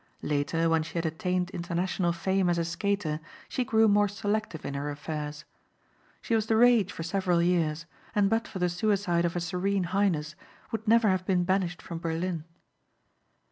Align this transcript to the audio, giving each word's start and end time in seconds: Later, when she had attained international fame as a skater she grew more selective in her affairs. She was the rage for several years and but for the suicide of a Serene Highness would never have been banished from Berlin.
Later, 0.23 0.67
when 0.67 0.81
she 0.81 0.95
had 0.95 1.05
attained 1.05 1.51
international 1.51 2.11
fame 2.11 2.49
as 2.49 2.57
a 2.57 2.65
skater 2.65 3.19
she 3.47 3.63
grew 3.63 3.87
more 3.87 4.07
selective 4.07 4.65
in 4.65 4.73
her 4.73 4.89
affairs. 4.89 5.45
She 6.23 6.33
was 6.33 6.47
the 6.47 6.55
rage 6.55 6.91
for 6.91 7.03
several 7.03 7.39
years 7.39 7.85
and 8.15 8.27
but 8.27 8.47
for 8.47 8.57
the 8.57 8.67
suicide 8.67 9.25
of 9.25 9.35
a 9.35 9.39
Serene 9.39 9.83
Highness 9.93 10.33
would 10.71 10.87
never 10.87 11.09
have 11.09 11.27
been 11.27 11.43
banished 11.43 11.83
from 11.83 11.99
Berlin. 11.99 12.45